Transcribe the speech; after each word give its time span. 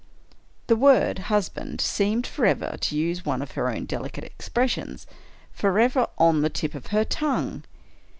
The 0.65 0.75
word" 0.75 1.19
husband" 1.35 1.79
seemed 1.79 2.25
forever— 2.25 2.75
to 2.81 2.97
use 2.97 3.23
one 3.23 3.39
of 3.43 3.51
her 3.51 3.69
own 3.69 3.85
delicate 3.85 4.23
expressions— 4.23 5.05
forever" 5.61 6.07
on 6.27 6.41
the 6.41 6.49
tip 6.49 6.73
of 6.73 6.87
her 6.87 7.05
tongue." 7.05 7.63